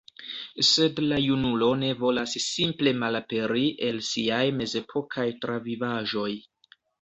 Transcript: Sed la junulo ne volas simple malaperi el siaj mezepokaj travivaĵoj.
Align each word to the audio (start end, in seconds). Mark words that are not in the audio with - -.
Sed 0.67 1.01
la 1.11 1.17
junulo 1.25 1.67
ne 1.81 1.91
volas 1.99 2.33
simple 2.45 2.93
malaperi 3.03 3.67
el 3.89 4.01
siaj 4.09 4.41
mezepokaj 4.63 5.27
travivaĵoj. 5.45 6.29